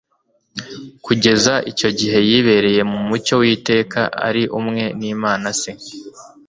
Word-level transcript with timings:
Kugeza 1.05 1.53
icyo 1.71 1.89
gihe 1.99 2.19
yibereye 2.29 2.81
mu 2.91 2.99
mucyo 3.07 3.33
w'iteka, 3.41 3.99
ari 4.27 4.43
umwe 4.59 4.83
n'Imana 4.99 5.49
Se, 5.61 5.71